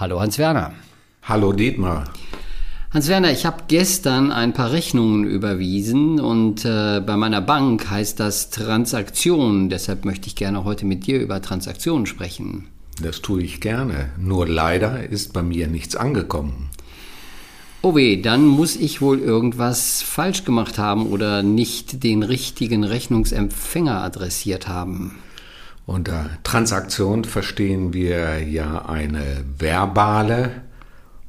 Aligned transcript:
Hallo 0.00 0.20
Hans-Werner. 0.20 0.74
Hallo 1.24 1.52
Dietmar. 1.52 2.04
Hans-Werner, 2.92 3.32
ich 3.32 3.44
habe 3.44 3.64
gestern 3.66 4.30
ein 4.30 4.52
paar 4.52 4.70
Rechnungen 4.70 5.24
überwiesen 5.24 6.20
und 6.20 6.64
äh, 6.64 7.02
bei 7.04 7.16
meiner 7.16 7.40
Bank 7.40 7.90
heißt 7.90 8.20
das 8.20 8.50
Transaktion. 8.50 9.68
Deshalb 9.68 10.04
möchte 10.04 10.28
ich 10.28 10.36
gerne 10.36 10.62
heute 10.62 10.86
mit 10.86 11.08
dir 11.08 11.20
über 11.20 11.42
Transaktionen 11.42 12.06
sprechen. 12.06 12.68
Das 13.02 13.22
tue 13.22 13.42
ich 13.42 13.60
gerne. 13.60 14.10
Nur 14.16 14.46
leider 14.46 15.02
ist 15.02 15.32
bei 15.32 15.42
mir 15.42 15.66
nichts 15.66 15.96
angekommen. 15.96 16.70
Oh 17.82 17.96
weh, 17.96 18.22
dann 18.22 18.46
muss 18.46 18.76
ich 18.76 19.00
wohl 19.00 19.18
irgendwas 19.18 20.02
falsch 20.02 20.44
gemacht 20.44 20.78
haben 20.78 21.06
oder 21.06 21.42
nicht 21.42 22.04
den 22.04 22.22
richtigen 22.22 22.84
Rechnungsempfänger 22.84 24.00
adressiert 24.00 24.68
haben. 24.68 25.16
Unter 25.88 26.28
Transaktion 26.44 27.24
verstehen 27.24 27.94
wir 27.94 28.46
ja 28.46 28.84
eine 28.84 29.42
verbale 29.56 30.50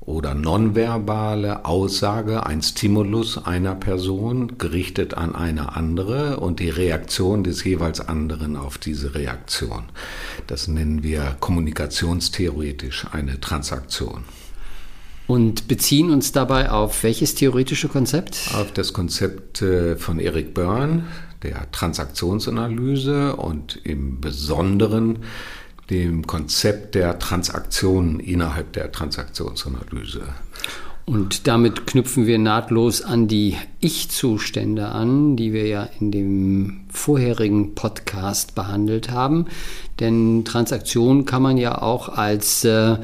oder 0.02 0.36
nonverbale 0.36 1.64
Aussage, 1.64 2.46
ein 2.46 2.62
Stimulus 2.62 3.38
einer 3.38 3.76
Person 3.76 4.58
gerichtet 4.58 5.14
an 5.14 5.34
eine 5.34 5.78
andere 5.78 6.42
und 6.42 6.60
die 6.60 6.70
Reaktion 6.70 7.46
des 7.46 7.64
jeweils 7.64 8.02
anderen 8.02 8.58
auf 8.58 8.78
diese 8.78 9.16
Reaktion. 9.16 9.84
Das 10.48 10.68
nennen 10.68 11.04
wir 11.04 11.38
kommunikationstheoretisch 11.40 13.08
eine 13.14 13.40
Transaktion. 13.40 14.26
Und 15.26 15.70
beziehen 15.70 16.10
uns 16.10 16.34
dabei 16.34 16.70
auf 16.70 17.04
welches 17.04 17.36
theoretische 17.36 17.88
Konzept? 17.88 18.50
Auf 18.56 18.74
das 18.74 18.92
Konzept 18.92 19.62
äh, 19.62 19.96
von 19.96 20.20
Eric 20.20 20.54
Byrne, 20.54 21.04
der 21.44 21.72
Transaktionsanalyse 21.72 23.36
und 23.36 23.80
im 23.84 24.22
Besonderen 24.22 25.20
dem 25.90 26.28
Konzept 26.28 26.96
der 26.96 27.18
Transaktionen 27.20 28.20
innerhalb 28.20 28.74
der 28.74 28.92
Transaktionsanalyse. 28.92 30.22
Und 31.06 31.48
damit 31.48 31.88
knüpfen 31.88 32.28
wir 32.28 32.38
nahtlos 32.38 33.02
an 33.02 33.28
die 33.28 33.58
Ich-Zustände 33.80 34.90
an, 34.90 35.36
die 35.36 35.54
wir 35.54 35.66
ja 35.66 35.90
in 36.00 36.12
dem 36.12 36.82
vorherigen 36.92 37.74
Podcast 37.74 38.54
behandelt 38.54 39.10
haben. 39.10 39.48
Denn 40.00 40.46
Transaktion 40.46 41.26
kann 41.26 41.42
man 41.42 41.58
ja 41.58 41.82
auch 41.82 42.10
als 42.10 42.64
äh, 42.64 42.98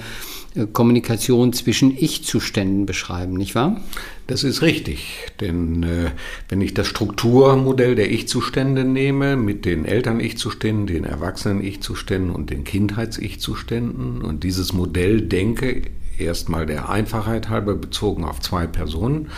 Kommunikation 0.72 1.52
zwischen 1.52 1.98
Ich-Zuständen 1.98 2.86
beschreiben, 2.86 3.34
nicht 3.34 3.56
wahr? 3.56 3.82
Das 4.28 4.44
ist 4.44 4.64
richtig, 4.64 5.32
denn 5.40 5.84
äh, 5.84 6.12
wenn 6.50 6.60
ich 6.60 6.74
das 6.74 6.88
Strukturmodell 6.88 7.94
der 7.94 8.10
Ich-Zustände 8.12 8.84
nehme, 8.84 9.36
mit 9.36 9.66
den 9.66 9.86
Eltern-Ich-Zuständen, 9.86 10.88
den 10.88 11.04
Erwachsenen-Ich-Zuständen 11.04 12.32
und 12.32 12.50
den 12.50 12.64
Kindheits-Ich-Zuständen 12.64 14.24
und 14.24 14.44
dieses 14.44 14.74
Modell 14.74 15.22
denke, 15.22 15.84
erstmal 16.18 16.66
der 16.66 16.90
Einfachheit 16.90 17.50
halber 17.50 17.76
bezogen 17.76 18.24
auf 18.24 18.40
zwei 18.40 18.66
Personen, 18.66 19.30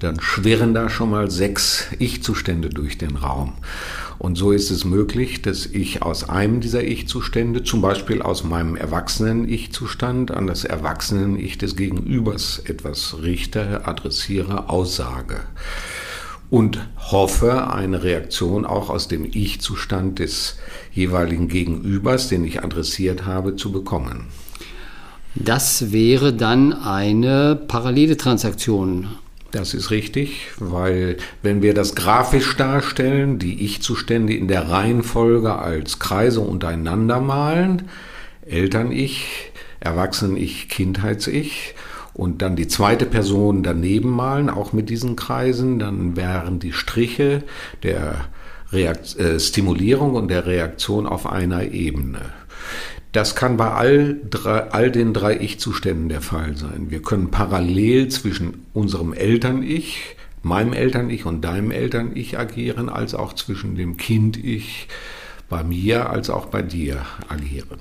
dann 0.00 0.20
schwirren 0.20 0.74
da 0.74 0.90
schon 0.90 1.10
mal 1.10 1.30
sechs 1.30 1.86
Ich-Zustände 2.00 2.68
durch 2.68 2.98
den 2.98 3.14
Raum. 3.16 3.52
Und 4.18 4.36
so 4.36 4.52
ist 4.52 4.70
es 4.70 4.84
möglich, 4.84 5.42
dass 5.42 5.66
ich 5.66 6.02
aus 6.02 6.28
einem 6.28 6.60
dieser 6.60 6.82
Ich-Zustände, 6.82 7.62
zum 7.62 7.82
Beispiel 7.82 8.22
aus 8.22 8.44
meinem 8.44 8.76
Erwachsenen-Ich-Zustand, 8.76 10.30
an 10.30 10.46
das 10.46 10.64
Erwachsenen-Ich 10.64 11.58
des 11.58 11.76
Gegenübers 11.76 12.60
etwas 12.64 13.16
richte, 13.22 13.86
adressiere, 13.86 14.70
aussage. 14.70 15.40
Und 16.48 16.78
hoffe, 17.10 17.72
eine 17.72 18.02
Reaktion 18.04 18.64
auch 18.64 18.88
aus 18.88 19.08
dem 19.08 19.24
Ich-Zustand 19.24 20.20
des 20.20 20.56
jeweiligen 20.92 21.48
Gegenübers, 21.48 22.28
den 22.28 22.44
ich 22.44 22.62
adressiert 22.62 23.26
habe, 23.26 23.56
zu 23.56 23.72
bekommen. 23.72 24.28
Das 25.34 25.92
wäre 25.92 26.32
dann 26.32 26.72
eine 26.72 27.56
parallele 27.56 28.16
Transaktion. 28.16 29.08
Das 29.56 29.72
ist 29.72 29.90
richtig, 29.90 30.48
weil 30.58 31.16
wenn 31.42 31.62
wir 31.62 31.72
das 31.72 31.94
grafisch 31.94 32.58
darstellen, 32.58 33.38
die 33.38 33.64
Ich-Zustände 33.64 34.34
in 34.34 34.48
der 34.48 34.68
Reihenfolge 34.68 35.56
als 35.56 35.98
Kreise 35.98 36.40
untereinander 36.40 37.20
malen, 37.20 37.88
Eltern-Ich, 38.44 39.52
Erwachsenen-Ich, 39.80 40.68
Kindheits-Ich, 40.68 41.74
und 42.12 42.42
dann 42.42 42.54
die 42.54 42.68
zweite 42.68 43.06
Person 43.06 43.62
daneben 43.62 44.10
malen, 44.10 44.50
auch 44.50 44.74
mit 44.74 44.90
diesen 44.90 45.16
Kreisen, 45.16 45.78
dann 45.78 46.16
wären 46.16 46.58
die 46.58 46.72
Striche 46.72 47.42
der 47.82 48.26
Reakt 48.72 49.18
äh, 49.18 49.40
Stimulierung 49.40 50.16
und 50.16 50.28
der 50.28 50.44
Reaktion 50.44 51.06
auf 51.06 51.24
einer 51.24 51.62
Ebene. 51.72 52.20
Das 53.12 53.34
kann 53.34 53.56
bei 53.56 53.70
all, 53.70 54.20
drei, 54.28 54.70
all 54.70 54.90
den 54.90 55.14
drei 55.14 55.38
Ich-Zuständen 55.40 56.08
der 56.08 56.20
Fall 56.20 56.56
sein. 56.56 56.86
Wir 56.90 57.00
können 57.00 57.30
parallel 57.30 58.08
zwischen 58.08 58.66
unserem 58.74 59.12
Eltern-Ich, 59.12 60.16
meinem 60.42 60.72
Eltern-Ich 60.72 61.24
und 61.24 61.40
deinem 61.42 61.70
Eltern-Ich 61.70 62.38
agieren, 62.38 62.88
als 62.88 63.14
auch 63.14 63.32
zwischen 63.32 63.74
dem 63.74 63.96
Kind-Ich 63.96 64.88
bei 65.48 65.62
mir 65.62 66.10
als 66.10 66.30
auch 66.30 66.46
bei 66.46 66.62
dir 66.62 67.02
agieren. 67.28 67.78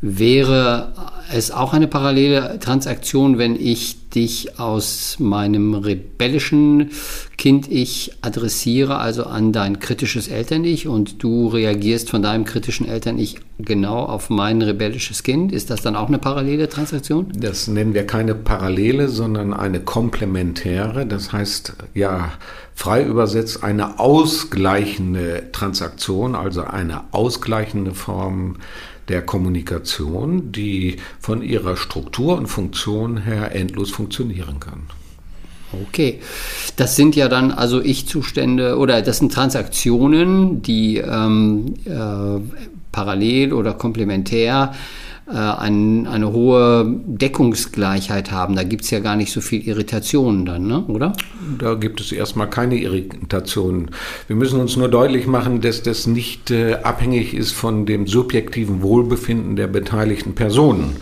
Wäre 0.00 0.92
es 1.32 1.50
auch 1.50 1.72
eine 1.72 1.88
parallele 1.88 2.58
Transaktion, 2.60 3.36
wenn 3.38 3.56
ich 3.56 4.10
dich 4.10 4.60
aus 4.60 5.16
meinem 5.18 5.74
rebellischen 5.74 6.90
Kind-Ich 7.38 8.14
adressiere, 8.20 8.98
also 8.98 9.24
an 9.24 9.52
dein 9.52 9.78
kritisches 9.78 10.26
Eltern-Ich 10.26 10.88
und 10.88 11.22
du 11.22 11.46
reagierst 11.46 12.10
von 12.10 12.20
deinem 12.20 12.44
kritischen 12.44 12.88
Eltern-Ich 12.88 13.38
genau 13.60 14.00
auf 14.00 14.28
mein 14.28 14.60
rebellisches 14.60 15.22
Kind? 15.22 15.52
Ist 15.52 15.70
das 15.70 15.80
dann 15.80 15.94
auch 15.94 16.08
eine 16.08 16.18
parallele 16.18 16.68
Transaktion? 16.68 17.32
Das 17.38 17.68
nennen 17.68 17.94
wir 17.94 18.06
keine 18.06 18.34
parallele, 18.34 19.08
sondern 19.08 19.54
eine 19.54 19.78
komplementäre. 19.78 21.06
Das 21.06 21.32
heißt 21.32 21.74
ja 21.94 22.32
frei 22.74 23.04
übersetzt 23.04 23.62
eine 23.62 24.00
ausgleichende 24.00 25.50
Transaktion, 25.52 26.34
also 26.34 26.64
eine 26.64 27.04
ausgleichende 27.12 27.94
Form 27.94 28.56
der 29.06 29.22
Kommunikation, 29.22 30.50
die 30.50 30.96
von 31.20 31.42
ihrer 31.42 31.76
Struktur 31.76 32.36
und 32.36 32.48
Funktion 32.48 33.16
her 33.18 33.54
endlos 33.54 33.90
funktionieren 33.90 34.58
kann. 34.58 34.88
Okay, 35.72 36.20
das 36.76 36.96
sind 36.96 37.14
ja 37.14 37.28
dann 37.28 37.50
also 37.50 37.82
Ich-Zustände 37.82 38.78
oder 38.78 39.02
das 39.02 39.18
sind 39.18 39.32
Transaktionen, 39.32 40.62
die 40.62 40.96
ähm, 40.96 41.74
äh, 41.84 42.40
parallel 42.90 43.52
oder 43.52 43.74
komplementär 43.74 44.72
äh, 45.30 45.34
ein, 45.34 46.06
eine 46.06 46.32
hohe 46.32 46.86
Deckungsgleichheit 47.06 48.32
haben. 48.32 48.56
Da 48.56 48.62
gibt 48.62 48.84
es 48.84 48.90
ja 48.90 49.00
gar 49.00 49.14
nicht 49.14 49.30
so 49.30 49.42
viel 49.42 49.60
Irritationen 49.60 50.46
dann, 50.46 50.66
ne? 50.66 50.84
oder? 50.86 51.12
Da 51.58 51.74
gibt 51.74 52.00
es 52.00 52.12
erstmal 52.12 52.48
keine 52.48 52.76
Irritationen. 52.76 53.90
Wir 54.26 54.36
müssen 54.36 54.58
uns 54.58 54.76
nur 54.78 54.88
deutlich 54.88 55.26
machen, 55.26 55.60
dass 55.60 55.82
das 55.82 56.06
nicht 56.06 56.50
äh, 56.50 56.76
abhängig 56.82 57.34
ist 57.34 57.52
von 57.52 57.84
dem 57.84 58.06
subjektiven 58.06 58.80
Wohlbefinden 58.80 59.56
der 59.56 59.66
beteiligten 59.66 60.34
Personen. 60.34 60.96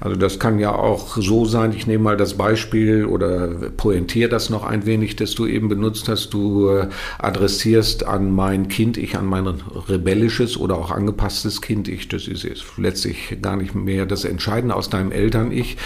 Also 0.00 0.16
das 0.16 0.38
kann 0.38 0.58
ja 0.58 0.74
auch 0.74 1.16
so 1.16 1.44
sein, 1.44 1.72
ich 1.72 1.86
nehme 1.86 2.04
mal 2.04 2.16
das 2.16 2.34
Beispiel 2.34 3.04
oder 3.04 3.48
pointiere 3.76 4.28
das 4.28 4.50
noch 4.50 4.64
ein 4.64 4.86
wenig, 4.86 5.16
dass 5.16 5.34
du 5.34 5.46
eben 5.46 5.68
benutzt 5.68 6.08
hast, 6.08 6.34
du 6.34 6.68
äh, 6.68 6.88
adressierst 7.18 8.06
an 8.06 8.30
mein 8.30 8.68
Kind, 8.68 8.96
ich 8.96 9.16
an 9.16 9.26
mein 9.26 9.46
rebellisches 9.46 10.56
oder 10.56 10.76
auch 10.76 10.90
angepasstes 10.90 11.62
Kind, 11.62 11.88
ich, 11.88 12.08
das 12.08 12.28
ist 12.28 12.44
jetzt 12.44 12.64
letztlich 12.76 13.38
gar 13.42 13.56
nicht 13.56 13.74
mehr 13.74 14.06
das 14.06 14.24
Entscheidende 14.24 14.74
aus 14.74 14.90
deinem 14.90 15.12
Eltern-Ich. 15.12 15.76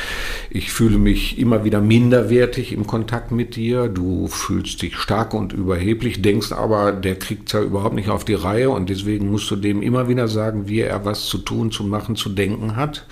Ich 0.51 0.73
fühle 0.73 0.99
mich 0.99 1.39
immer 1.39 1.65
wieder 1.65 1.81
minderwertig 1.81 2.73
im 2.73 2.87
Kontakt 2.87 3.33
mit 3.33 3.57
dir, 3.57 3.89
du 3.89 4.27
fühlst 4.29 4.83
dich 4.83 4.97
stark 4.97 5.35
und 5.35 5.53
überheblich, 5.53 6.23
denkst 6.23 6.53
aber, 6.53 6.93
der 6.93 7.17
kriegt 7.17 7.53
ja 7.53 7.61
überhaupt 7.63 7.95
nicht 7.95 8.09
auf 8.09 8.25
die 8.25 8.35
Reihe. 8.35 8.71
Und 8.71 8.91
deswegen 8.91 9.31
musst 9.31 9.51
du 9.51 9.57
dem 9.57 9.83
immer 9.83 10.09
wieder 10.09 10.29
sagen, 10.29 10.69
wie 10.69 10.81
er 10.81 11.05
was 11.05 11.27
zu 11.27 11.39
tun, 11.39 11.71
zu 11.71 11.85
machen, 11.85 12.17
zu 12.17 12.29
denken 12.29 12.77
hat. 12.77 13.07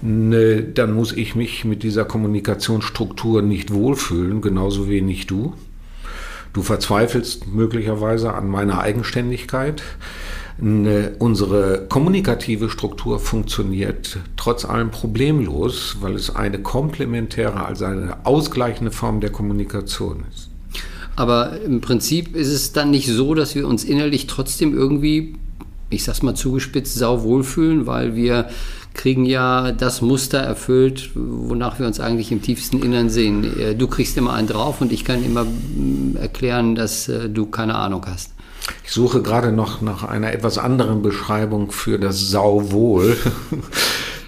Ne, 0.00 0.62
dann 0.62 0.92
muss 0.92 1.12
ich 1.12 1.34
mich 1.34 1.64
mit 1.64 1.82
dieser 1.82 2.04
Kommunikationsstruktur 2.04 3.42
nicht 3.42 3.72
wohlfühlen, 3.72 4.40
genauso 4.40 4.88
wenig 4.88 5.26
du. 5.26 5.54
Du 6.52 6.62
verzweifelst 6.62 7.48
möglicherweise 7.48 8.32
an 8.32 8.48
meiner 8.48 8.80
Eigenständigkeit. 8.80 9.82
Ne, 10.60 11.12
unsere 11.18 11.86
kommunikative 11.88 12.68
Struktur 12.68 13.18
funktioniert 13.18 14.18
trotz 14.36 14.64
allem 14.64 14.90
problemlos, 14.90 15.96
weil 16.00 16.14
es 16.14 16.34
eine 16.34 16.60
komplementäre, 16.60 17.64
also 17.64 17.84
eine 17.84 18.24
ausgleichende 18.24 18.90
Form 18.90 19.20
der 19.20 19.30
Kommunikation 19.30 20.24
ist. 20.32 20.50
Aber 21.16 21.60
im 21.62 21.80
Prinzip 21.80 22.36
ist 22.36 22.48
es 22.48 22.72
dann 22.72 22.90
nicht 22.90 23.08
so, 23.08 23.34
dass 23.34 23.56
wir 23.56 23.66
uns 23.66 23.82
innerlich 23.82 24.28
trotzdem 24.28 24.76
irgendwie, 24.76 25.34
ich 25.90 26.04
sag's 26.04 26.22
mal 26.22 26.34
zugespitzt, 26.34 26.94
sau 26.94 27.22
wohlfühlen, 27.22 27.86
weil 27.86 28.14
wir 28.14 28.48
kriegen 28.98 29.24
ja 29.24 29.72
das 29.72 30.02
Muster 30.02 30.38
erfüllt, 30.38 31.10
wonach 31.14 31.78
wir 31.78 31.86
uns 31.86 32.00
eigentlich 32.00 32.30
im 32.32 32.42
tiefsten 32.42 32.82
Innern 32.82 33.08
sehen. 33.08 33.58
Äh, 33.58 33.74
du 33.74 33.86
kriegst 33.86 34.18
immer 34.18 34.34
einen 34.34 34.48
drauf 34.48 34.82
und 34.82 34.92
ich 34.92 35.04
kann 35.04 35.24
immer 35.24 35.44
mm, 35.44 36.16
erklären, 36.20 36.74
dass 36.74 37.08
äh, 37.08 37.30
du 37.30 37.46
keine 37.46 37.76
Ahnung 37.76 38.04
hast. 38.06 38.32
Ich 38.84 38.90
suche 38.92 39.22
gerade 39.22 39.52
noch 39.52 39.80
nach 39.80 40.02
einer 40.02 40.32
etwas 40.32 40.58
anderen 40.58 41.00
Beschreibung 41.00 41.70
für 41.70 41.98
das 41.98 42.28
Sauwohl. 42.28 43.16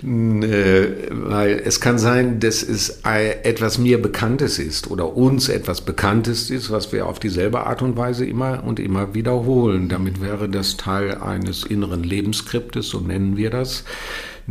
Weil 0.03 1.61
es 1.63 1.81
kann 1.81 1.99
sein, 1.99 2.41
dass 2.41 2.63
es 2.63 3.03
etwas 3.03 3.77
mir 3.77 4.01
Bekanntes 4.01 4.59
ist 4.59 4.91
oder 4.91 5.15
uns 5.15 5.51
etwas 5.51 5.83
Bekanntes 5.83 6.49
ist, 6.49 6.71
was 6.71 6.91
wir 6.91 7.07
auf 7.07 7.19
dieselbe 7.19 7.67
Art 7.67 7.83
und 7.83 7.99
Weise 7.99 8.25
immer 8.25 8.65
und 8.65 8.81
immer 8.81 9.13
wiederholen. 9.13 9.91
Damit 9.91 10.23
wäre 10.23 10.49
das 10.49 10.79
Teil 10.79 11.19
eines 11.19 11.65
inneren 11.65 12.03
Lebensskriptes, 12.03 12.89
so 12.89 13.01
nennen 13.01 13.37
wir 13.37 13.51
das. 13.51 13.85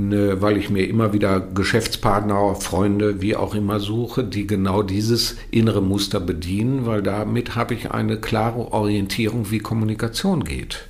Ne, 0.01 0.41
weil 0.41 0.55
ich 0.55 0.69
mir 0.69 0.87
immer 0.87 1.11
wieder 1.11 1.41
Geschäftspartner, 1.41 2.55
Freunde, 2.55 3.21
wie 3.21 3.35
auch 3.35 3.53
immer 3.53 3.81
suche, 3.81 4.23
die 4.23 4.47
genau 4.47 4.81
dieses 4.81 5.35
innere 5.51 5.81
Muster 5.81 6.21
bedienen, 6.21 6.85
weil 6.85 7.03
damit 7.03 7.55
habe 7.57 7.73
ich 7.73 7.91
eine 7.91 8.17
klare 8.17 8.71
Orientierung, 8.71 9.51
wie 9.51 9.59
Kommunikation 9.59 10.45
geht. 10.45 10.87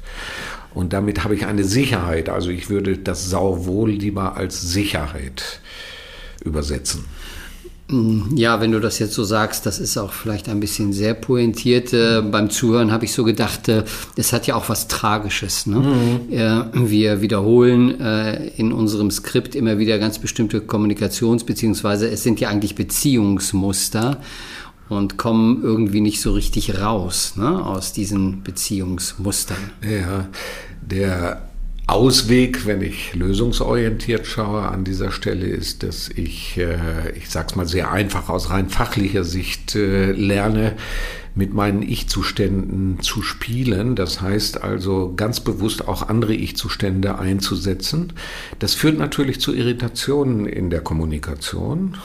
Und 0.75 0.94
damit 0.94 1.23
habe 1.23 1.33
ich 1.33 1.47
eine 1.47 1.63
Sicherheit. 1.63 2.29
Also 2.29 2.51
ich 2.51 2.69
würde 2.69 3.00
das 3.00 3.31
Sauwohl 3.31 3.89
lieber 3.89 4.38
als 4.38 4.61
Sicherheit 4.61 5.59
übersetzen. 6.45 7.05
Ja, 8.36 8.62
wenn 8.62 8.71
du 8.71 8.80
das 8.80 9.00
jetzt 9.00 9.13
so 9.13 9.24
sagst, 9.24 9.65
das 9.65 9.80
ist 9.80 9.97
auch 9.97 10.13
vielleicht 10.13 10.47
ein 10.47 10.59
bisschen 10.59 10.94
sehr 10.94 11.15
pointiert. 11.15 11.91
Äh, 11.91 12.21
beim 12.21 12.51
Zuhören 12.51 12.91
habe 12.91 13.06
ich 13.06 13.13
so 13.13 13.24
gedacht, 13.24 13.68
äh, 13.68 13.83
es 14.15 14.31
hat 14.31 14.45
ja 14.45 14.56
auch 14.56 14.69
was 14.69 14.88
Tragisches. 14.88 15.65
Ne? 15.65 15.77
Mhm. 15.77 16.33
Äh, 16.33 16.89
wir 16.89 17.21
wiederholen 17.21 18.00
in 18.57 18.71
unserem 18.71 19.12
Skript 19.12 19.56
immer 19.56 19.77
wieder 19.77 19.97
ganz 19.97 20.19
bestimmte 20.19 20.59
Kommunikations- 20.59 21.45
beziehungsweise 21.45 22.09
es 22.09 22.24
sind 22.24 22.39
ja 22.39 22.50
eigentlich 22.50 22.75
Beziehungsmuster 22.75 24.18
und 24.89 25.18
kommen 25.18 25.63
irgendwie 25.63 26.01
nicht 26.01 26.21
so 26.21 26.33
richtig 26.33 26.80
raus 26.80 27.33
ne, 27.36 27.65
aus 27.65 27.94
diesen 27.94 28.44
Beziehungsmustern. 28.44 29.71
Ja, 29.83 30.27
der 30.81 31.49
Ausweg, 31.89 32.68
wenn 32.68 32.81
ich 32.81 33.15
lösungsorientiert 33.15 34.27
schaue 34.27 34.62
an 34.62 34.83
dieser 34.83 35.12
Stelle, 35.12 35.47
ist, 35.47 35.81
dass 35.81 36.07
ich, 36.09 36.57
äh, 36.57 37.12
ich 37.18 37.30
sag's 37.30 37.56
mal 37.56 37.68
sehr 37.68 37.91
einfach 37.91 38.30
aus 38.30 38.51
rein 38.51 38.69
fachlicher 38.69 39.24
Sicht 39.24 39.75
äh, 39.75 40.12
lerne, 40.12 40.75
mit 41.33 41.53
meinen 41.53 41.81
Ich-Zuständen 41.81 43.00
zu 43.01 43.24
spielen. 43.24 43.95
Das 43.95 44.21
heißt 44.21 44.62
also 44.62 45.13
ganz 45.15 45.39
bewusst 45.39 45.88
auch 45.88 46.07
andere 46.07 46.33
Ich-Zustände 46.33 47.18
einzusetzen. 47.18 48.13
Das 48.59 48.75
führt 48.75 49.00
natürlich 49.00 49.39
zu 49.39 49.53
Irritationen 49.56 50.45
in 50.45 50.69
der 50.69 50.81
Kommunikation, 50.81 51.97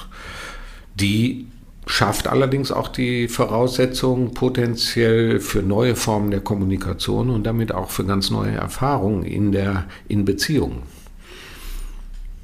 die 0.94 1.46
schafft 1.86 2.28
allerdings 2.28 2.72
auch 2.72 2.88
die 2.88 3.28
Voraussetzungen 3.28 4.34
potenziell 4.34 5.40
für 5.40 5.62
neue 5.62 5.96
Formen 5.96 6.30
der 6.30 6.40
Kommunikation 6.40 7.30
und 7.30 7.44
damit 7.44 7.72
auch 7.72 7.90
für 7.90 8.04
ganz 8.04 8.30
neue 8.30 8.52
Erfahrungen 8.52 9.24
in 9.24 9.52
der 9.52 9.84
in 10.08 10.24
Beziehungen. 10.24 10.82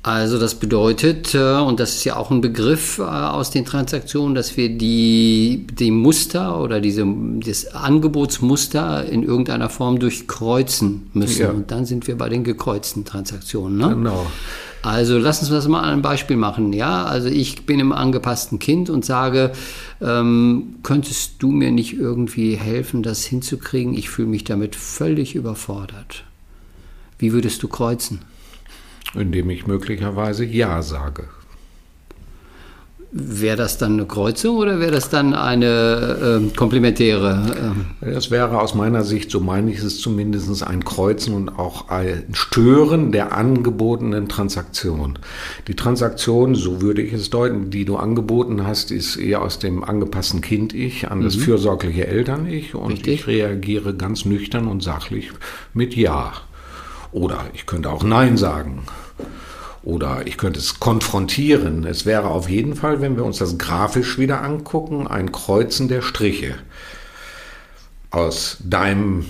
Also 0.03 0.39
das 0.39 0.55
bedeutet, 0.55 1.35
äh, 1.35 1.59
und 1.59 1.79
das 1.79 1.97
ist 1.97 2.05
ja 2.05 2.17
auch 2.17 2.31
ein 2.31 2.41
Begriff 2.41 2.99
äh, 2.99 3.03
aus 3.03 3.51
den 3.51 3.67
Transaktionen, 3.67 4.35
dass 4.35 4.57
wir 4.57 4.71
die, 4.71 5.67
die 5.79 5.91
Muster 5.91 6.59
oder 6.59 6.81
diese, 6.81 7.05
das 7.45 7.75
Angebotsmuster 7.75 9.05
in 9.05 9.23
irgendeiner 9.23 9.69
Form 9.69 9.99
durchkreuzen 9.99 11.11
müssen. 11.13 11.43
Ja. 11.43 11.51
Und 11.51 11.71
dann 11.71 11.85
sind 11.85 12.07
wir 12.07 12.17
bei 12.17 12.31
den 12.31 12.45
gekreuzten 12.45 13.05
Transaktionen. 13.05 13.77
Ne? 13.77 13.89
Genau. 13.91 14.27
Also 14.83 15.19
lass 15.19 15.41
uns 15.41 15.51
das 15.51 15.69
mal 15.69 15.81
an 15.81 15.91
einem 15.91 16.03
Beispiel 16.03 16.39
machen. 16.39 16.73
Ja, 16.73 17.05
also 17.05 17.29
ich 17.29 17.67
bin 17.67 17.79
im 17.79 17.93
angepassten 17.93 18.59
Kind 18.59 18.89
und 18.89 19.05
sage, 19.05 19.53
ähm, 20.01 20.77
könntest 20.83 21.35
du 21.41 21.51
mir 21.51 21.71
nicht 21.71 21.99
irgendwie 21.99 22.57
helfen, 22.57 23.03
das 23.03 23.25
hinzukriegen? 23.25 23.93
Ich 23.93 24.09
fühle 24.09 24.29
mich 24.29 24.45
damit 24.45 24.77
völlig 24.77 25.35
überfordert. 25.35 26.25
Wie 27.19 27.35
würdest 27.35 27.63
du 27.63 27.69
kreuzen? 27.69 28.21
Indem 29.15 29.51
ich 29.51 29.67
möglicherweise 29.67 30.45
Ja 30.45 30.83
sage. 30.83 31.29
Wäre 33.13 33.57
das 33.57 33.77
dann 33.77 33.95
eine 33.95 34.07
Kreuzung 34.07 34.57
oder 34.59 34.79
wäre 34.79 34.93
das 34.93 35.11
dann 35.11 35.35
eine 35.35 36.41
äh, 36.47 36.57
komplementäre? 36.57 37.75
Äh? 38.03 38.13
Das 38.13 38.31
wäre 38.31 38.61
aus 38.61 38.77
meiner 38.77 39.03
Sicht, 39.03 39.33
so 39.33 39.41
meine 39.41 39.73
ich 39.73 39.83
es 39.83 40.01
zumindest, 40.01 40.63
ein 40.63 40.85
Kreuzen 40.85 41.35
und 41.35 41.49
auch 41.49 41.89
ein 41.89 42.23
Stören 42.33 43.11
der 43.11 43.37
angebotenen 43.37 44.29
Transaktion. 44.29 45.19
Die 45.67 45.75
Transaktion, 45.75 46.55
so 46.55 46.81
würde 46.83 47.03
ich 47.03 47.13
es 47.13 47.31
deuten, 47.31 47.71
die 47.71 47.85
du 47.85 47.97
angeboten 47.97 48.65
hast, 48.65 48.93
ist 48.93 49.17
eher 49.17 49.43
aus 49.43 49.59
dem 49.59 49.83
angepassten 49.83 50.41
Kind-Ich 50.41 51.11
an 51.11 51.23
das 51.23 51.37
mhm. 51.37 51.41
fürsorgliche 51.41 52.07
Eltern-Ich 52.07 52.77
und 52.77 52.93
Richtig. 52.93 53.15
ich 53.15 53.27
reagiere 53.27 53.93
ganz 53.93 54.25
nüchtern 54.25 54.69
und 54.69 54.85
sachlich 54.85 55.31
mit 55.75 55.97
Ja. 55.97 56.33
Oder 57.13 57.47
ich 57.55 57.67
könnte 57.67 57.91
auch 57.91 58.03
Nein 58.03 58.37
sagen. 58.37 58.85
Oder 59.83 60.27
ich 60.27 60.37
könnte 60.37 60.61
es 60.61 60.79
konfrontieren. 60.79 61.85
Es 61.85 62.05
wäre 62.05 62.29
auf 62.29 62.49
jeden 62.49 62.77
Fall, 62.77 63.01
wenn 63.01 63.17
wir 63.17 63.25
uns 63.25 63.39
das 63.39 63.59
grafisch 63.59 64.19
wieder 64.19 64.43
angucken, 64.43 65.07
ein 65.07 65.33
Kreuzen 65.33 65.89
der 65.89 66.03
Striche. 66.03 66.57
Aus 68.11 68.59
deinem 68.63 69.25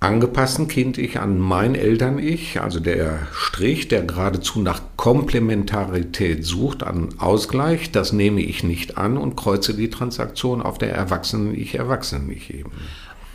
angepassten 0.00 0.66
Kind-Ich 0.66 1.20
an 1.20 1.38
mein 1.38 1.74
Eltern-Ich, 1.74 2.60
also 2.60 2.80
der 2.80 3.26
Strich, 3.32 3.88
der 3.88 4.02
geradezu 4.02 4.60
nach 4.60 4.80
Komplementarität 4.96 6.44
sucht, 6.44 6.82
an 6.82 7.10
Ausgleich, 7.18 7.92
das 7.92 8.14
nehme 8.14 8.40
ich 8.40 8.64
nicht 8.64 8.96
an 8.96 9.18
und 9.18 9.36
kreuze 9.36 9.74
die 9.74 9.90
Transaktion 9.90 10.62
auf 10.62 10.78
der 10.78 10.94
Erwachsenen-Ich-Erwachsenen-Ich-Ebene. 10.94 12.74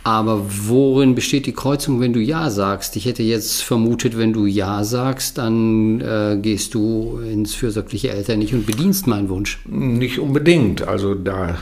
Aber 0.06 0.40
worin 0.68 1.16
besteht 1.16 1.46
die 1.46 1.52
Kreuzung, 1.52 2.00
wenn 2.00 2.12
du 2.12 2.20
Ja 2.20 2.48
sagst? 2.48 2.94
Ich 2.94 3.06
hätte 3.06 3.24
jetzt 3.24 3.64
vermutet, 3.64 4.16
wenn 4.16 4.32
du 4.32 4.46
Ja 4.46 4.84
sagst, 4.84 5.36
dann 5.36 6.00
äh, 6.00 6.38
gehst 6.40 6.74
du 6.74 7.18
ins 7.28 7.54
fürsorgliche 7.54 8.10
Eltern 8.10 8.38
nicht 8.38 8.54
und 8.54 8.66
bedienst 8.66 9.08
meinen 9.08 9.28
Wunsch. 9.28 9.58
Nicht 9.64 10.20
unbedingt. 10.20 10.86
Also 10.86 11.16
da 11.16 11.58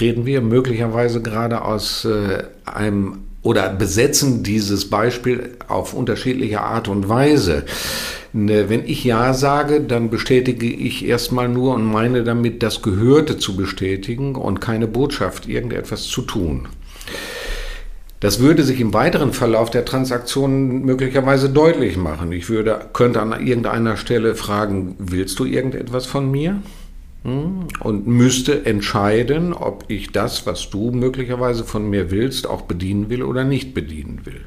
reden 0.00 0.24
wir 0.24 0.40
möglicherweise 0.40 1.20
gerade 1.20 1.66
aus 1.66 2.06
äh, 2.06 2.44
einem 2.64 3.24
oder 3.42 3.68
besetzen 3.68 4.42
dieses 4.42 4.88
Beispiel 4.88 5.50
auf 5.68 5.92
unterschiedliche 5.92 6.62
Art 6.62 6.88
und 6.88 7.10
Weise. 7.10 7.64
Ne, 8.32 8.70
wenn 8.70 8.86
ich 8.86 9.04
Ja 9.04 9.34
sage, 9.34 9.82
dann 9.82 10.08
bestätige 10.08 10.66
ich 10.66 11.04
erstmal 11.04 11.50
nur 11.50 11.74
und 11.74 11.84
meine 11.84 12.24
damit 12.24 12.62
das 12.62 12.80
Gehörte 12.80 13.36
zu 13.36 13.54
bestätigen 13.54 14.34
und 14.34 14.62
keine 14.62 14.86
Botschaft, 14.86 15.46
irgendetwas 15.46 16.04
zu 16.04 16.22
tun. 16.22 16.68
Das 18.22 18.38
würde 18.38 18.62
sich 18.62 18.78
im 18.78 18.94
weiteren 18.94 19.32
Verlauf 19.32 19.70
der 19.70 19.84
Transaktion 19.84 20.84
möglicherweise 20.84 21.50
deutlich 21.50 21.96
machen. 21.96 22.30
Ich 22.30 22.48
würde, 22.48 22.80
könnte 22.92 23.20
an 23.20 23.32
irgendeiner 23.44 23.96
Stelle 23.96 24.36
fragen, 24.36 24.94
willst 25.00 25.40
du 25.40 25.44
irgendetwas 25.44 26.06
von 26.06 26.30
mir? 26.30 26.62
Hm? 27.24 27.66
Und 27.80 28.06
müsste 28.06 28.64
entscheiden, 28.64 29.52
ob 29.52 29.86
ich 29.88 30.12
das, 30.12 30.46
was 30.46 30.70
du 30.70 30.92
möglicherweise 30.92 31.64
von 31.64 31.90
mir 31.90 32.12
willst, 32.12 32.46
auch 32.46 32.62
bedienen 32.62 33.10
will 33.10 33.24
oder 33.24 33.42
nicht 33.42 33.74
bedienen 33.74 34.20
will. 34.22 34.42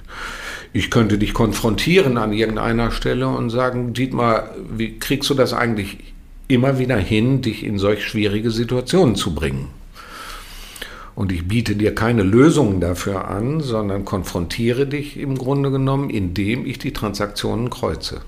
Ich 0.71 0.89
könnte 0.89 1.17
dich 1.17 1.33
konfrontieren 1.33 2.17
an 2.17 2.31
irgendeiner 2.31 2.91
Stelle 2.91 3.27
und 3.27 3.49
sagen, 3.49 3.91
Dietmar, 3.91 4.51
wie 4.71 4.99
kriegst 4.99 5.29
du 5.29 5.33
das 5.33 5.51
eigentlich 5.51 5.97
immer 6.47 6.79
wieder 6.79 6.97
hin, 6.97 7.41
dich 7.41 7.65
in 7.65 7.77
solch 7.77 8.05
schwierige 8.05 8.51
Situationen 8.51 9.15
zu 9.15 9.35
bringen? 9.35 9.67
Und 11.15 11.31
ich 11.31 11.47
biete 11.47 11.75
dir 11.75 11.95
keine 11.95 12.23
Lösungen 12.23 12.81
dafür 12.81 13.29
an, 13.29 13.61
sondern 13.61 14.03
konfrontiere 14.03 14.85
dich 14.85 15.17
im 15.17 15.37
Grunde 15.37 15.71
genommen, 15.71 16.09
indem 16.09 16.65
ich 16.65 16.77
die 16.77 16.91
Transaktionen 16.91 17.69
kreuze. 17.69 18.21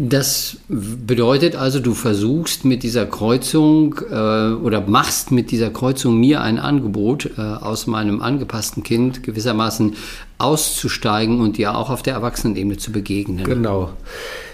Das 0.00 0.58
bedeutet 0.68 1.56
also, 1.56 1.80
du 1.80 1.92
versuchst 1.92 2.64
mit 2.64 2.84
dieser 2.84 3.04
Kreuzung 3.04 3.96
äh, 4.08 4.52
oder 4.52 4.80
machst 4.86 5.32
mit 5.32 5.50
dieser 5.50 5.70
Kreuzung 5.70 6.20
mir 6.20 6.40
ein 6.40 6.60
Angebot, 6.60 7.32
äh, 7.36 7.40
aus 7.40 7.88
meinem 7.88 8.22
angepassten 8.22 8.84
Kind 8.84 9.24
gewissermaßen 9.24 9.96
auszusteigen 10.38 11.40
und 11.40 11.58
dir 11.58 11.76
auch 11.76 11.90
auf 11.90 12.02
der 12.02 12.14
Erwachsenenebene 12.14 12.76
zu 12.76 12.92
begegnen. 12.92 13.44
Genau. 13.44 13.92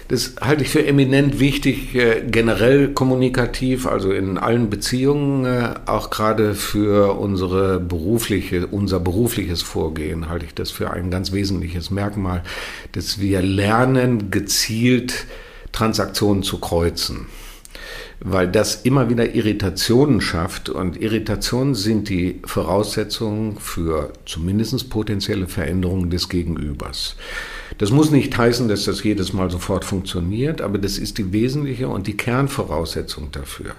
Das 0.07 0.35
halte 0.39 0.63
ich 0.63 0.69
für 0.69 0.85
eminent 0.85 1.39
wichtig, 1.39 1.95
äh, 1.95 2.23
generell 2.27 2.89
kommunikativ, 2.89 3.87
also 3.87 4.11
in 4.11 4.37
allen 4.37 4.69
Beziehungen, 4.69 5.45
äh, 5.45 5.73
auch 5.87 6.11
gerade 6.11 6.53
für 6.53 7.17
unsere 7.19 7.79
berufliche, 7.79 8.67
unser 8.67 8.99
berufliches 8.99 9.63
Vorgehen 9.63 10.29
halte 10.29 10.45
ich 10.45 10.53
das 10.53 10.69
für 10.69 10.91
ein 10.91 11.09
ganz 11.09 11.31
wesentliches 11.31 11.89
Merkmal, 11.89 12.43
dass 12.91 13.19
wir 13.19 13.41
lernen, 13.41 14.29
gezielt 14.29 15.25
Transaktionen 15.71 16.43
zu 16.43 16.59
kreuzen 16.59 17.25
weil 18.27 18.47
das 18.47 18.81
immer 18.81 19.07
wieder 19.07 19.35
Irritationen 19.35 20.19
schafft 20.19 20.69
und 20.69 20.99
Irritationen 20.99 21.75
sind 21.75 22.09
die 22.09 22.41
Voraussetzungen 22.43 23.57
für 23.59 24.13
zumindest 24.25 24.89
potenzielle 24.89 25.47
Veränderungen 25.47 26.09
des 26.09 26.27
Gegenübers. 26.27 27.17
Das 27.77 27.91
muss 27.91 28.09
nicht 28.09 28.35
heißen, 28.35 28.67
dass 28.67 28.85
das 28.85 29.03
jedes 29.03 29.31
Mal 29.31 29.51
sofort 29.51 29.85
funktioniert, 29.85 30.61
aber 30.61 30.79
das 30.79 30.97
ist 30.97 31.19
die 31.19 31.33
wesentliche 31.33 31.87
und 31.87 32.07
die 32.07 32.17
Kernvoraussetzung 32.17 33.31
dafür. 33.31 33.73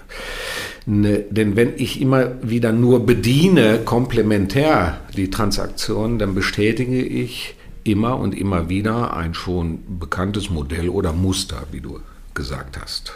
Ne, 0.85 1.25
denn 1.29 1.57
wenn 1.57 1.73
ich 1.75 1.99
immer 1.99 2.41
wieder 2.41 2.71
nur 2.71 3.05
bediene, 3.05 3.79
komplementär 3.83 5.01
die 5.17 5.29
Transaktion, 5.29 6.19
dann 6.19 6.35
bestätige 6.35 7.01
ich 7.01 7.55
immer 7.83 8.17
und 8.17 8.33
immer 8.33 8.69
wieder 8.69 9.13
ein 9.13 9.33
schon 9.33 9.99
bekanntes 9.99 10.49
Modell 10.49 10.87
oder 10.87 11.11
Muster, 11.11 11.63
wie 11.73 11.81
du 11.81 11.99
gesagt 12.33 12.79
hast. 12.81 13.11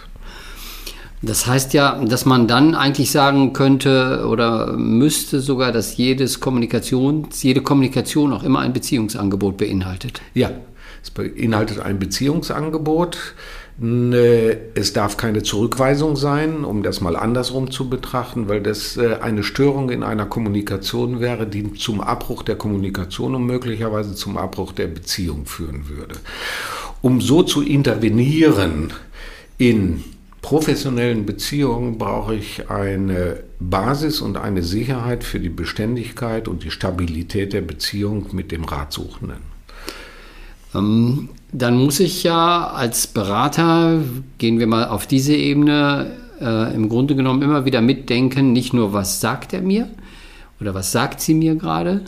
Das 1.24 1.46
heißt 1.46 1.74
ja, 1.74 2.04
dass 2.04 2.26
man 2.26 2.48
dann 2.48 2.74
eigentlich 2.74 3.12
sagen 3.12 3.54
könnte 3.54 4.26
oder 4.28 4.74
müsste 4.76 5.40
sogar, 5.40 5.72
dass 5.72 5.98
jedes 5.98 6.40
Kommunikations, 6.40 7.44
jede 7.44 7.62
Kommunikation 7.62 8.34
auch 8.34 8.44
immer 8.44 8.60
ein 8.60 8.74
Beziehungsangebot 8.74 9.58
beinhaltet. 9.58 10.22
Ja, 10.34 10.50
es 11.04 11.12
beinhaltet 11.12 11.80
ein 11.80 12.00
Beziehungsangebot. 12.00 13.36
Ne, 13.84 14.58
es 14.76 14.94
darf 14.94 15.18
keine 15.18 15.42
Zurückweisung 15.42 16.16
sein, 16.16 16.66
um 16.66 16.84
das 16.84 17.02
mal 17.02 17.16
andersrum 17.16 17.72
zu 17.72 17.90
betrachten, 17.90 18.48
weil 18.48 18.62
das 18.62 18.98
äh, 18.98 19.16
eine 19.22 19.44
Störung 19.44 19.90
in 19.90 20.04
einer 20.04 20.26
Kommunikation 20.26 21.20
wäre, 21.20 21.48
die 21.48 21.74
zum 21.74 22.00
Abbruch 22.00 22.44
der 22.44 22.58
Kommunikation 22.58 23.34
und 23.34 23.46
möglicherweise 23.46 24.14
zum 24.14 24.38
Abbruch 24.38 24.74
der 24.74 24.88
Beziehung 24.88 25.46
führen 25.48 25.90
würde. 25.90 26.16
Um 27.02 27.22
so 27.22 27.42
zu 27.42 27.64
intervenieren 27.64 28.94
in 29.58 30.04
professionellen 30.42 31.26
Beziehungen 31.26 31.98
brauche 31.98 32.36
ich 32.36 32.70
eine 32.70 33.44
Basis 33.60 34.22
und 34.22 34.38
eine 34.38 34.64
Sicherheit 34.64 35.24
für 35.24 35.40
die 35.40 35.50
Beständigkeit 35.50 36.48
und 36.48 36.64
die 36.64 36.72
Stabilität 36.72 37.54
der 37.54 37.62
Beziehung 37.62 38.28
mit 38.32 38.52
dem 38.52 38.64
Ratsuchenden. 38.64 39.52
Ähm, 40.74 41.30
dann 41.52 41.78
muss 41.78 42.00
ich 42.00 42.24
ja 42.24 42.68
als 42.68 43.08
Berater, 43.08 44.02
gehen 44.38 44.60
wir 44.60 44.68
mal 44.68 44.88
auf 44.88 45.06
diese 45.06 45.36
Ebene, 45.36 46.12
äh, 46.40 46.74
im 46.74 46.90
Grunde 46.90 47.16
genommen 47.16 47.42
immer 47.42 47.66
wieder 47.66 47.82
mitdenken, 47.82 48.52
nicht 48.52 48.74
nur 48.74 48.94
was 48.94 49.22
sagt 49.22 49.54
er 49.54 49.62
mir 49.62 49.90
oder 50.60 50.74
was 50.74 50.92
sagt 50.92 51.22
sie 51.22 51.34
mir 51.34 51.56
gerade, 51.56 52.02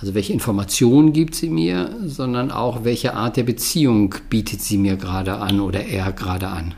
also 0.00 0.14
welche 0.14 0.32
Informationen 0.32 1.12
gibt 1.12 1.34
sie 1.34 1.48
mir, 1.48 1.90
sondern 2.04 2.52
auch 2.52 2.84
welche 2.84 3.14
Art 3.14 3.36
der 3.36 3.42
Beziehung 3.42 4.14
bietet 4.30 4.60
sie 4.60 4.76
mir 4.76 4.96
gerade 4.96 5.38
an 5.38 5.58
oder 5.58 5.84
er 5.84 6.12
gerade 6.12 6.48
an. 6.48 6.74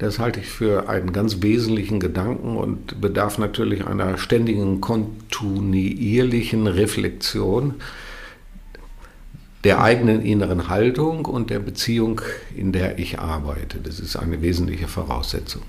Das 0.00 0.18
halte 0.18 0.40
ich 0.40 0.46
für 0.46 0.88
einen 0.88 1.12
ganz 1.12 1.42
wesentlichen 1.42 2.00
Gedanken 2.00 2.56
und 2.56 3.02
bedarf 3.02 3.36
natürlich 3.36 3.86
einer 3.86 4.16
ständigen 4.16 4.80
kontinuierlichen 4.80 6.66
Reflexion 6.66 7.74
der 9.62 9.82
eigenen 9.82 10.22
inneren 10.22 10.70
Haltung 10.70 11.26
und 11.26 11.50
der 11.50 11.58
Beziehung, 11.58 12.22
in 12.56 12.72
der 12.72 12.98
ich 12.98 13.18
arbeite. 13.18 13.76
Das 13.76 14.00
ist 14.00 14.16
eine 14.16 14.40
wesentliche 14.40 14.88
Voraussetzung. 14.88 15.64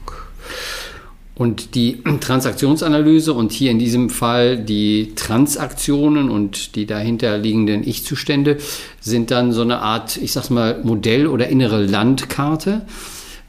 Und 1.35 1.75
die 1.75 2.01
Transaktionsanalyse 2.01 3.33
und 3.33 3.51
hier 3.51 3.69
in 3.69 3.79
diesem 3.79 4.09
Fall 4.09 4.57
die 4.57 5.11
Transaktionen 5.15 6.29
und 6.29 6.77
die 6.77 6.85
dahinterliegenden 6.85 7.85
Ich-Zustände 7.85 8.59
sind 9.01 9.29
dann 9.29 9.51
so 9.51 9.61
eine 9.61 9.79
Art, 9.79 10.15
ich 10.15 10.31
sag's 10.31 10.49
mal, 10.49 10.81
Modell 10.85 11.27
oder 11.27 11.49
innere 11.49 11.83
Landkarte 11.85 12.85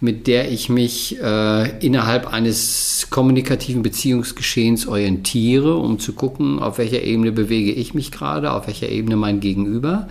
mit 0.03 0.27
der 0.27 0.51
ich 0.51 0.69
mich 0.69 1.17
äh, 1.23 1.79
innerhalb 1.79 2.27
eines 2.27 3.07
kommunikativen 3.11 3.85
Beziehungsgeschehens 3.85 4.89
orientiere, 4.89 5.77
um 5.77 6.01
zu 6.01 6.13
gucken, 6.13 6.59
auf 6.59 6.79
welcher 6.79 7.03
Ebene 7.03 7.31
bewege 7.31 7.71
ich 7.71 7.95
mich 7.95 8.11
gerade, 8.11 8.53
auf 8.53 8.67
welcher 8.67 8.89
Ebene 8.89 9.15
mein 9.15 9.39
Gegenüber 9.39 10.09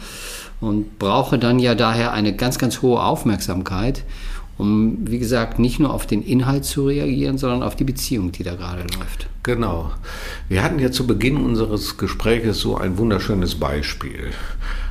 und 0.61 0.97
brauche 0.97 1.37
dann 1.37 1.59
ja 1.59 1.75
daher 1.75 2.13
eine 2.13 2.33
ganz, 2.33 2.57
ganz 2.57 2.81
hohe 2.81 3.03
Aufmerksamkeit, 3.03 4.05
um, 4.57 4.99
wie 5.01 5.19
gesagt, 5.19 5.59
nicht 5.59 5.81
nur 5.81 5.93
auf 5.93 6.07
den 6.07 6.23
Inhalt 6.23 6.63
zu 6.63 6.85
reagieren, 6.85 7.37
sondern 7.37 7.61
auf 7.61 7.75
die 7.75 7.83
Beziehung, 7.83 8.31
die 8.31 8.43
da 8.43 8.55
gerade 8.55 8.83
läuft. 8.97 9.27
Genau. 9.43 9.91
Wir 10.47 10.63
hatten 10.63 10.79
ja 10.79 10.91
zu 10.91 11.05
Beginn 11.05 11.35
unseres 11.35 11.97
Gespräches 11.97 12.61
so 12.61 12.77
ein 12.77 12.97
wunderschönes 12.97 13.55
Beispiel. 13.55 14.29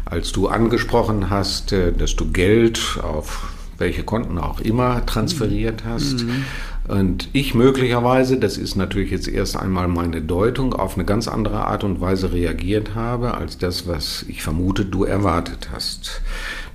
Als 0.04 0.32
du 0.32 0.48
angesprochen 0.48 1.30
hast, 1.30 1.72
äh, 1.72 1.90
dass 1.90 2.16
du 2.16 2.30
Geld 2.30 2.98
auf 3.02 3.50
welche 3.80 4.04
Konten 4.04 4.38
auch 4.38 4.60
immer 4.60 5.04
transferiert 5.06 5.84
hast. 5.84 6.24
Mhm. 6.24 6.44
Und 6.86 7.28
ich 7.32 7.54
möglicherweise, 7.54 8.38
das 8.38 8.56
ist 8.56 8.76
natürlich 8.76 9.10
jetzt 9.10 9.28
erst 9.28 9.56
einmal 9.56 9.88
meine 9.88 10.22
Deutung, 10.22 10.74
auf 10.74 10.94
eine 10.96 11.04
ganz 11.04 11.28
andere 11.28 11.66
Art 11.66 11.84
und 11.84 12.00
Weise 12.00 12.32
reagiert 12.32 12.94
habe, 12.94 13.34
als 13.34 13.58
das, 13.58 13.86
was 13.86 14.24
ich 14.28 14.42
vermute, 14.42 14.84
du 14.84 15.04
erwartet 15.04 15.68
hast. 15.72 16.20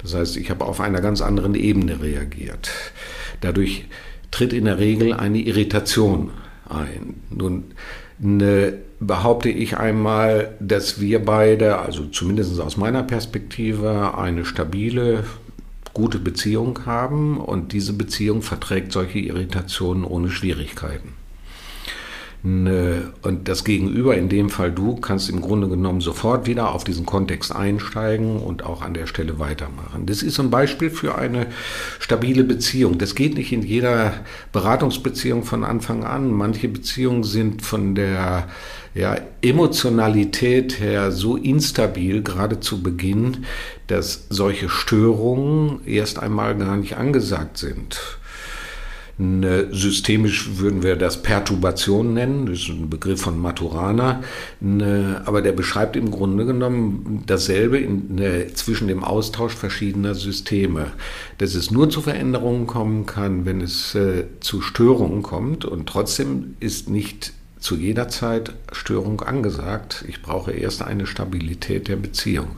Das 0.02 0.16
heißt, 0.16 0.38
ich 0.38 0.50
habe 0.50 0.66
auf 0.66 0.80
einer 0.80 1.02
ganz 1.02 1.22
anderen 1.22 1.56
Ebene 1.56 2.02
reagiert. 2.02 2.72
Dadurch 3.42 3.86
tritt 4.32 4.54
in 4.54 4.66
der 4.66 4.80
Regel 4.80 5.14
eine 5.14 5.40
Irritation 5.40 6.32
ein. 6.70 7.16
Nun 7.30 7.66
ne, 8.20 8.74
behaupte 9.00 9.50
ich 9.50 9.78
einmal, 9.78 10.56
dass 10.60 11.00
wir 11.00 11.24
beide, 11.24 11.80
also 11.80 12.06
zumindest 12.06 12.60
aus 12.60 12.78
meiner 12.78 13.04
Perspektive, 13.04 14.18
eine 14.18 14.46
stabile, 14.46 15.24
gute 15.96 16.20
Beziehung 16.20 16.86
haben 16.86 17.40
und 17.40 17.72
diese 17.72 17.94
Beziehung 17.94 18.42
verträgt 18.42 18.92
solche 18.92 19.20
Irritationen 19.20 20.04
ohne 20.04 20.30
Schwierigkeiten. 20.30 21.14
Und 22.46 23.40
das 23.46 23.64
Gegenüber, 23.64 24.16
in 24.16 24.30
dem 24.30 24.52
Fall 24.52 24.72
du, 24.72 24.98
kannst 24.98 25.32
im 25.32 25.42
Grunde 25.42 25.68
genommen 25.68 26.00
sofort 26.00 26.46
wieder 26.46 26.76
auf 26.76 26.84
diesen 26.84 27.04
Kontext 27.04 27.56
einsteigen 27.56 28.38
und 28.38 28.64
auch 28.64 28.84
an 28.84 28.94
der 28.94 29.08
Stelle 29.08 29.40
weitermachen. 29.40 30.06
Das 30.06 30.22
ist 30.22 30.40
ein 30.40 30.52
Beispiel 30.52 30.92
für 30.92 31.16
eine 31.16 31.48
stabile 32.00 32.44
Beziehung. 32.44 33.00
Das 33.00 33.16
geht 33.16 33.36
nicht 33.36 33.52
in 33.52 33.64
jeder 33.64 34.14
Beratungsbeziehung 34.52 35.44
von 35.44 35.64
Anfang 35.64 36.04
an. 36.04 36.32
Manche 36.32 36.68
Beziehungen 36.68 37.24
sind 37.24 37.64
von 37.64 37.96
der 37.96 38.48
ja, 38.94 39.18
Emotionalität 39.42 40.80
her 40.80 41.12
so 41.12 41.38
instabil, 41.38 42.22
gerade 42.22 42.60
zu 42.60 42.84
Beginn, 42.84 43.46
dass 43.88 44.28
solche 44.30 44.70
Störungen 44.70 45.80
erst 45.88 46.20
einmal 46.20 46.56
gar 46.56 46.78
nicht 46.78 46.96
angesagt 46.96 47.58
sind. 47.58 48.20
Ne, 49.18 49.70
systemisch 49.72 50.58
würden 50.58 50.84
wir 50.84 50.98
das 50.98 51.24
Perturbation 51.24 52.14
nennen, 52.14 52.48
das 52.48 52.60
ist 52.60 52.70
ein 52.70 52.90
Begriff 52.90 53.22
von 53.22 53.40
Maturana, 53.40 54.22
ne, 54.60 55.22
aber 55.24 55.42
der 55.42 55.54
beschreibt 55.54 55.96
im 55.96 56.12
Grunde 56.12 56.46
genommen 56.46 57.24
dasselbe 57.26 57.78
in, 57.78 58.16
ne, 58.16 58.48
zwischen 58.54 58.90
dem 58.90 59.06
Austausch 59.06 59.54
verschiedener 59.54 60.16
Systeme. 60.16 60.92
Dass 61.38 61.56
es 61.56 61.72
nur 61.72 61.90
zu 61.90 62.02
Veränderungen 62.02 62.68
kommen 62.68 63.06
kann, 63.06 63.46
wenn 63.46 63.62
es 63.62 63.96
äh, 63.96 64.26
zu 64.42 64.62
Störungen 64.62 65.24
kommt 65.24 65.64
und 65.64 65.88
trotzdem 65.88 66.56
ist 66.60 66.90
nicht 66.90 67.32
zu 67.58 67.78
jeder 67.78 68.10
Zeit 68.10 68.54
Störung 68.74 69.22
angesagt. 69.22 70.04
Ich 70.10 70.22
brauche 70.24 70.52
erst 70.52 70.82
eine 70.82 71.08
Stabilität 71.08 71.88
der 71.88 71.96
Beziehung. 71.96 72.50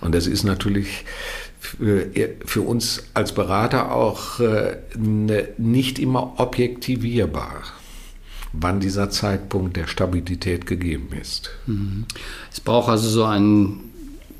Und 0.00 0.14
das 0.14 0.26
ist 0.26 0.44
natürlich 0.44 1.04
für 1.60 2.60
uns 2.62 3.04
als 3.14 3.32
Berater 3.32 3.92
auch 3.92 4.40
äh, 4.40 4.76
ne, 4.96 5.48
nicht 5.58 5.98
immer 5.98 6.34
objektivierbar, 6.38 7.62
wann 8.52 8.80
dieser 8.80 9.10
Zeitpunkt 9.10 9.76
der 9.76 9.86
Stabilität 9.86 10.66
gegeben 10.66 11.08
ist. 11.20 11.50
Mhm. 11.66 12.04
Es 12.52 12.60
braucht 12.60 12.88
also 12.88 13.08
so 13.08 13.24
ein 13.24 13.80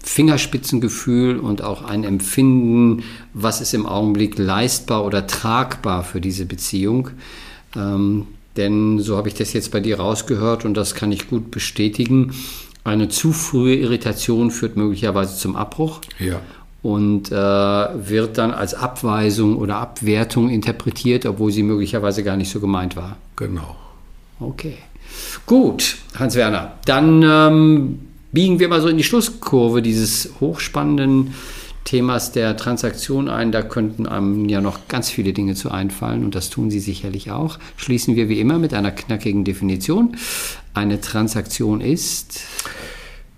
Fingerspitzengefühl 0.03 1.39
und 1.39 1.63
auch 1.63 1.83
ein 1.83 2.05
Empfinden, 2.05 3.03
was 3.35 3.61
ist 3.61 3.75
im 3.75 3.87
Augenblick 3.87 4.39
leistbar 4.39 5.05
oder 5.05 5.27
tragbar 5.27 6.05
für 6.05 6.21
diese 6.21 6.47
Beziehung. 6.47 7.11
Ähm, 7.75 8.29
denn 8.57 9.01
so 9.01 9.17
habe 9.17 9.29
ich 9.29 9.35
das 9.35 9.53
jetzt 9.53 9.73
bei 9.73 9.81
dir 9.81 9.99
rausgehört 9.99 10.65
und 10.65 10.75
das 10.75 10.95
kann 10.95 11.11
ich 11.13 11.29
gut 11.29 11.51
bestätigen. 11.51 12.35
Eine 12.85 13.09
zu 13.09 13.33
frühe 13.33 13.75
Irritation 13.75 14.53
führt 14.53 14.77
möglicherweise 14.77 15.37
zum 15.37 15.57
Abbruch. 15.57 16.01
Ja 16.21 16.41
und 16.87 17.33
äh, 17.33 17.35
wird 17.35 18.39
dann 18.39 18.53
als 18.53 18.73
Abweisung 18.73 19.57
oder 19.57 19.79
Abwertung 19.79 20.49
interpretiert, 20.51 21.27
obwohl 21.27 21.51
sie 21.51 21.65
möglicherweise 21.65 22.23
gar 22.23 22.37
nicht 22.37 22.49
so 22.49 22.61
gemeint 22.61 22.95
war. 22.95 23.17
Genau. 23.35 23.75
Okay. 24.39 24.77
Gut, 25.47 25.97
Hans-Werner. 26.17 26.75
Dann 26.85 27.25
ähm, 27.25 27.99
biegen 28.31 28.61
wir 28.61 28.69
mal 28.69 28.81
so 28.81 28.87
in 28.87 28.99
die 28.99 29.03
Schlusskurve 29.03 29.83
dieses 29.83 30.31
hochspannenden 30.39 31.35
Themas 31.83 32.31
der 32.31 32.57
Transaktion 32.57 33.29
ein. 33.29 33.51
Da 33.51 33.63
könnten 33.63 34.07
einem 34.07 34.49
ja 34.49 34.61
noch 34.61 34.87
ganz 34.87 35.11
viele 35.11 35.33
Dinge 35.33 35.57
zu 35.57 35.73
einfallen 35.73 36.25
und 36.25 36.37
das 36.37 36.51
tun 36.51 36.71
Sie 36.71 36.81
sicherlich 36.81 37.33
auch. 37.33 37.59
Schließen 37.77 38.15
wir 38.15 38.29
wie 38.29 38.39
immer 38.39 38.61
mit 38.61 38.73
einer 38.73 38.93
knackigen 38.93 39.43
Definition. 39.43 40.17
Eine 40.73 41.01
Transaktion 41.01 41.81
ist. 41.81 42.39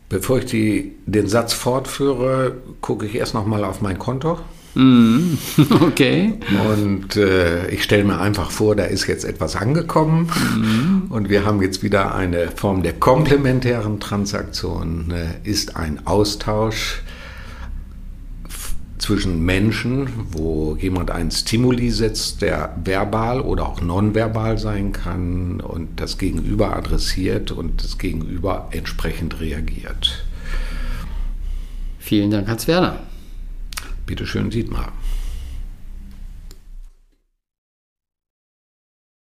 Bevor 0.09 0.39
ich 0.39 0.47
die, 0.47 0.93
den 1.07 1.29
Satz 1.29 1.53
fortführe, 1.53 2.57
gucke 2.81 3.07
ich 3.07 3.15
erst 3.15 3.35
noch 3.35 3.47
mal 3.47 3.65
auf 3.65 3.83
mein 3.83 3.99
Konto. 3.99 4.39
Mm, 4.75 5.35
okay. 5.83 6.35
Und 6.71 7.17
äh, 7.17 7.69
ich 7.69 7.83
stelle 7.83 8.05
mir 8.05 8.21
einfach 8.21 8.51
vor, 8.51 8.77
da 8.77 8.85
ist 8.85 9.07
jetzt 9.07 9.25
etwas 9.25 9.57
angekommen 9.57 10.31
mm. 10.57 11.13
und 11.13 11.29
wir 11.29 11.45
haben 11.45 11.61
jetzt 11.61 11.83
wieder 11.83 12.15
eine 12.15 12.51
Form 12.53 12.83
der 12.83 12.95
komplementären 12.95 14.01
Transaktion, 14.01 15.11
äh, 15.11 15.49
ist 15.49 15.77
ein 15.77 16.07
Austausch 16.07 17.03
zwischen 19.09 19.43
Menschen, 19.43 20.11
wo 20.33 20.77
jemand 20.79 21.11
einen 21.11 21.31
Stimuli 21.31 21.91
setzt, 21.91 22.43
der 22.43 22.77
verbal 22.85 23.41
oder 23.41 23.67
auch 23.67 23.81
nonverbal 23.81 24.59
sein 24.59 24.93
kann 24.93 25.63
und 25.63 25.99
das 25.99 26.19
Gegenüber 26.19 26.77
adressiert 26.77 27.51
und 27.51 27.83
das 27.83 27.97
Gegenüber 27.97 28.69
entsprechend 28.71 29.41
reagiert. 29.41 30.27
Vielen 31.99 32.31
Dank, 32.31 32.49
Hans 32.49 32.69
Werner. 32.69 33.01
Bitte 34.05 34.27
schön, 34.27 34.51
Dietmar. 34.51 34.93